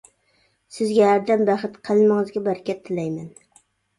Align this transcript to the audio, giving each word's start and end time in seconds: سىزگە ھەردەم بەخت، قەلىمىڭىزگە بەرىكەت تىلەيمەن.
سىزگە 0.77 1.09
ھەردەم 1.09 1.43
بەخت، 1.51 1.77
قەلىمىڭىزگە 1.89 2.43
بەرىكەت 2.47 2.81
تىلەيمەن. 2.89 3.31